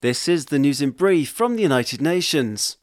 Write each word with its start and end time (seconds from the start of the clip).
This 0.00 0.28
is 0.28 0.46
the 0.46 0.60
news 0.60 0.80
in 0.80 0.92
brief 0.92 1.28
from 1.28 1.56
the 1.56 1.62
United 1.62 2.00
Nations. 2.00 2.76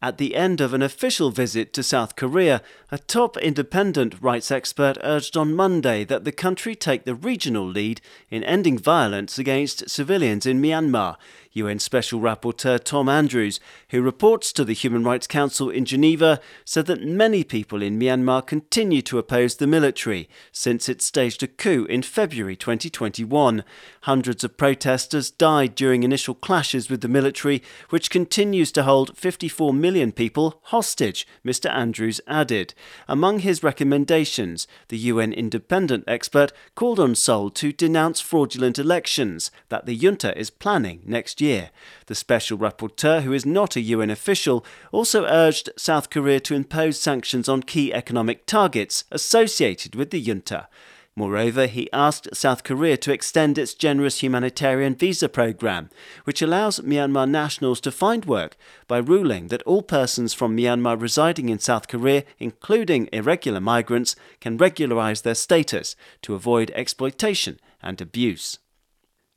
At 0.00 0.16
the 0.16 0.34
end 0.34 0.62
of 0.62 0.72
an 0.72 0.80
official 0.80 1.30
visit 1.30 1.74
to 1.74 1.82
South 1.82 2.16
Korea, 2.16 2.62
a 2.90 2.96
top 2.96 3.36
independent 3.36 4.22
rights 4.22 4.50
expert 4.50 4.96
urged 5.02 5.36
on 5.36 5.54
Monday 5.54 6.02
that 6.04 6.24
the 6.24 6.32
country 6.32 6.74
take 6.74 7.04
the 7.04 7.14
regional 7.14 7.66
lead 7.66 8.00
in 8.30 8.42
ending 8.42 8.78
violence 8.78 9.38
against 9.38 9.90
civilians 9.90 10.46
in 10.46 10.62
Myanmar. 10.62 11.16
UN 11.54 11.78
Special 11.78 12.18
Rapporteur 12.18 12.82
Tom 12.82 13.08
Andrews, 13.08 13.60
who 13.90 14.02
reports 14.02 14.52
to 14.52 14.64
the 14.64 14.72
Human 14.72 15.04
Rights 15.04 15.28
Council 15.28 15.70
in 15.70 15.84
Geneva, 15.84 16.40
said 16.64 16.86
that 16.86 17.04
many 17.04 17.44
people 17.44 17.80
in 17.80 17.96
Myanmar 17.96 18.44
continue 18.44 19.00
to 19.02 19.18
oppose 19.18 19.54
the 19.54 19.68
military 19.68 20.28
since 20.50 20.88
it 20.88 21.00
staged 21.00 21.44
a 21.44 21.46
coup 21.46 21.84
in 21.84 22.02
February 22.02 22.56
2021. 22.56 23.62
Hundreds 24.00 24.42
of 24.42 24.56
protesters 24.56 25.30
died 25.30 25.76
during 25.76 26.02
initial 26.02 26.34
clashes 26.34 26.90
with 26.90 27.02
the 27.02 27.08
military, 27.08 27.62
which 27.88 28.10
continues 28.10 28.72
to 28.72 28.82
hold 28.82 29.16
54 29.16 29.72
million 29.72 30.10
people 30.10 30.58
hostage, 30.64 31.24
Mr. 31.46 31.70
Andrews 31.70 32.20
added. 32.26 32.74
Among 33.06 33.38
his 33.38 33.62
recommendations, 33.62 34.66
the 34.88 34.98
UN 34.98 35.32
independent 35.32 36.02
expert 36.08 36.52
called 36.74 36.98
on 36.98 37.14
Seoul 37.14 37.48
to 37.50 37.72
denounce 37.72 38.20
fraudulent 38.20 38.76
elections 38.76 39.52
that 39.68 39.86
the 39.86 39.94
junta 39.94 40.36
is 40.36 40.50
planning 40.50 41.00
next 41.06 41.40
year 41.40 41.43
year. 41.44 41.70
The 42.06 42.14
special 42.14 42.58
rapporteur, 42.58 43.22
who 43.22 43.32
is 43.32 43.46
not 43.46 43.76
a 43.76 43.80
UN 43.80 44.10
official, 44.10 44.64
also 44.92 45.24
urged 45.24 45.70
South 45.76 46.10
Korea 46.10 46.40
to 46.40 46.54
impose 46.54 46.98
sanctions 46.98 47.48
on 47.48 47.62
key 47.62 47.92
economic 47.92 48.46
targets 48.46 49.04
associated 49.10 49.94
with 49.94 50.10
the 50.10 50.20
junta. 50.20 50.68
Moreover, 51.16 51.66
he 51.66 51.92
asked 51.92 52.34
South 52.34 52.64
Korea 52.64 52.96
to 52.96 53.12
extend 53.12 53.56
its 53.56 53.72
generous 53.72 54.20
humanitarian 54.20 54.96
visa 54.96 55.28
program, 55.28 55.88
which 56.24 56.42
allows 56.42 56.80
Myanmar 56.80 57.28
nationals 57.28 57.80
to 57.82 57.92
find 57.92 58.24
work 58.24 58.56
by 58.88 58.98
ruling 58.98 59.46
that 59.48 59.62
all 59.62 59.82
persons 59.82 60.34
from 60.34 60.56
Myanmar 60.56 61.00
residing 61.00 61.50
in 61.50 61.60
South 61.60 61.86
Korea, 61.86 62.24
including 62.40 63.08
irregular 63.12 63.60
migrants, 63.60 64.16
can 64.40 64.56
regularize 64.56 65.22
their 65.22 65.36
status 65.36 65.94
to 66.22 66.34
avoid 66.34 66.72
exploitation 66.74 67.60
and 67.80 68.00
abuse. 68.00 68.58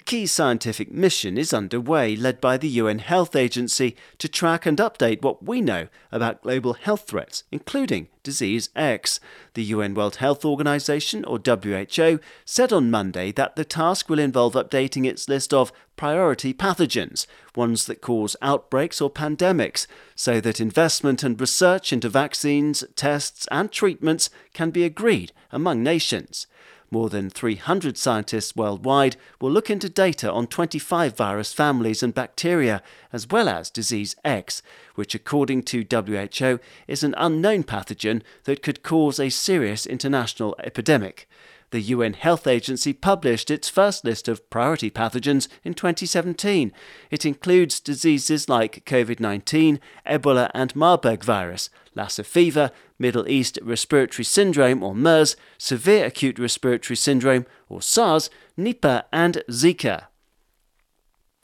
A 0.00 0.02
key 0.02 0.24
scientific 0.24 0.90
mission 0.90 1.36
is 1.36 1.52
underway, 1.52 2.16
led 2.16 2.40
by 2.40 2.56
the 2.56 2.70
UN 2.70 3.00
Health 3.00 3.36
Agency, 3.36 3.94
to 4.16 4.28
track 4.28 4.64
and 4.64 4.78
update 4.78 5.20
what 5.20 5.42
we 5.42 5.60
know 5.60 5.88
about 6.10 6.40
global 6.40 6.72
health 6.72 7.06
threats, 7.06 7.44
including 7.52 8.08
Disease 8.22 8.70
X. 8.74 9.20
The 9.52 9.62
UN 9.64 9.92
World 9.92 10.16
Health 10.16 10.42
Organization, 10.42 11.22
or 11.26 11.38
WHO, 11.38 12.18
said 12.46 12.72
on 12.72 12.90
Monday 12.90 13.30
that 13.32 13.56
the 13.56 13.64
task 13.66 14.08
will 14.08 14.18
involve 14.18 14.54
updating 14.54 15.06
its 15.06 15.28
list 15.28 15.52
of 15.52 15.70
priority 15.96 16.54
pathogens, 16.54 17.26
ones 17.54 17.84
that 17.84 18.00
cause 18.00 18.36
outbreaks 18.40 19.02
or 19.02 19.10
pandemics, 19.10 19.86
so 20.14 20.40
that 20.40 20.62
investment 20.62 21.22
and 21.22 21.38
research 21.38 21.92
into 21.92 22.08
vaccines, 22.08 22.84
tests, 22.96 23.46
and 23.50 23.70
treatments 23.70 24.30
can 24.54 24.70
be 24.70 24.82
agreed 24.82 25.32
among 25.52 25.82
nations. 25.82 26.46
More 26.92 27.08
than 27.08 27.30
300 27.30 27.96
scientists 27.96 28.56
worldwide 28.56 29.16
will 29.40 29.52
look 29.52 29.70
into 29.70 29.88
data 29.88 30.30
on 30.32 30.48
25 30.48 31.16
virus 31.16 31.52
families 31.52 32.02
and 32.02 32.12
bacteria, 32.12 32.82
as 33.12 33.28
well 33.28 33.48
as 33.48 33.70
disease 33.70 34.16
X, 34.24 34.60
which, 34.96 35.14
according 35.14 35.62
to 35.64 35.86
WHO, 35.88 36.58
is 36.88 37.04
an 37.04 37.14
unknown 37.16 37.62
pathogen 37.62 38.22
that 38.42 38.62
could 38.62 38.82
cause 38.82 39.20
a 39.20 39.30
serious 39.30 39.86
international 39.86 40.56
epidemic. 40.64 41.28
The 41.70 41.80
UN 41.80 42.14
Health 42.14 42.48
Agency 42.48 42.92
published 42.92 43.48
its 43.48 43.68
first 43.68 44.04
list 44.04 44.26
of 44.26 44.48
priority 44.50 44.90
pathogens 44.90 45.46
in 45.62 45.74
2017. 45.74 46.72
It 47.12 47.24
includes 47.24 47.78
diseases 47.78 48.48
like 48.48 48.84
COVID 48.86 49.20
19, 49.20 49.78
Ebola, 50.04 50.50
and 50.52 50.74
Marburg 50.74 51.22
virus, 51.22 51.70
Lassa 51.94 52.24
fever, 52.24 52.72
Middle 52.98 53.28
East 53.28 53.58
respiratory 53.62 54.24
syndrome 54.24 54.82
or 54.82 54.96
MERS, 54.96 55.36
severe 55.58 56.06
acute 56.06 56.40
respiratory 56.40 56.96
syndrome 56.96 57.46
or 57.68 57.80
SARS, 57.80 58.30
Nipah, 58.58 59.04
and 59.12 59.44
Zika. 59.48 60.09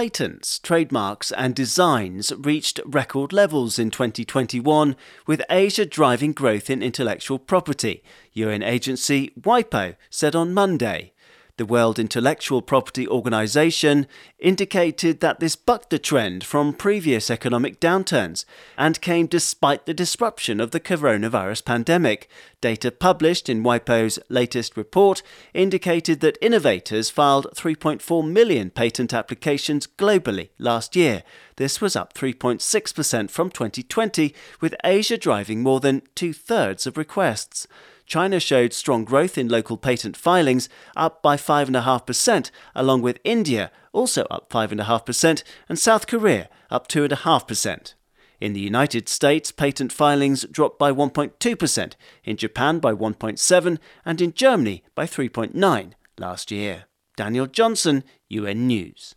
Patents, 0.00 0.58
trademarks, 0.58 1.30
and 1.30 1.54
designs 1.54 2.32
reached 2.34 2.80
record 2.86 3.34
levels 3.34 3.78
in 3.78 3.90
2021, 3.90 4.96
with 5.26 5.42
Asia 5.50 5.84
driving 5.84 6.32
growth 6.32 6.70
in 6.70 6.82
intellectual 6.82 7.38
property, 7.38 8.02
UN 8.32 8.62
agency 8.62 9.30
WIPO 9.38 9.96
said 10.08 10.34
on 10.34 10.54
Monday. 10.54 11.12
The 11.60 11.66
World 11.66 11.98
Intellectual 11.98 12.62
Property 12.62 13.06
Organization 13.06 14.06
indicated 14.38 15.20
that 15.20 15.40
this 15.40 15.56
bucked 15.56 15.90
the 15.90 15.98
trend 15.98 16.42
from 16.42 16.72
previous 16.72 17.30
economic 17.30 17.78
downturns 17.80 18.46
and 18.78 18.98
came 19.02 19.26
despite 19.26 19.84
the 19.84 19.92
disruption 19.92 20.58
of 20.58 20.70
the 20.70 20.80
coronavirus 20.80 21.66
pandemic. 21.66 22.30
Data 22.62 22.90
published 22.90 23.50
in 23.50 23.62
WIPO's 23.62 24.18
latest 24.30 24.74
report 24.74 25.22
indicated 25.52 26.20
that 26.20 26.38
innovators 26.40 27.10
filed 27.10 27.48
3.4 27.54 28.26
million 28.26 28.70
patent 28.70 29.12
applications 29.12 29.86
globally 29.86 30.48
last 30.58 30.96
year. 30.96 31.22
This 31.56 31.78
was 31.78 31.94
up 31.94 32.14
3.6% 32.14 33.30
from 33.30 33.50
2020, 33.50 34.34
with 34.62 34.74
Asia 34.82 35.18
driving 35.18 35.62
more 35.62 35.80
than 35.80 36.00
two 36.14 36.32
thirds 36.32 36.86
of 36.86 36.96
requests. 36.96 37.68
China 38.10 38.40
showed 38.40 38.72
strong 38.72 39.04
growth 39.04 39.38
in 39.38 39.46
local 39.46 39.76
patent 39.76 40.16
filings, 40.16 40.68
up 40.96 41.22
by 41.22 41.36
5.5%, 41.36 42.50
along 42.74 43.02
with 43.02 43.20
India, 43.22 43.70
also 43.92 44.24
up 44.24 44.50
5.5%, 44.50 45.44
and 45.68 45.78
South 45.78 46.08
Korea, 46.08 46.48
up 46.72 46.88
2.5%. 46.88 47.94
In 48.40 48.52
the 48.52 48.60
United 48.60 49.08
States, 49.08 49.52
patent 49.52 49.92
filings 49.92 50.44
dropped 50.50 50.76
by 50.76 50.90
1.2%, 50.90 51.92
in 52.24 52.36
Japan 52.36 52.80
by 52.80 52.92
1.7%, 52.92 53.78
and 54.04 54.20
in 54.20 54.32
Germany 54.32 54.82
by 54.96 55.06
3.9% 55.06 55.92
last 56.18 56.50
year. 56.50 56.86
Daniel 57.16 57.46
Johnson, 57.46 58.02
UN 58.28 58.66
News. 58.66 59.14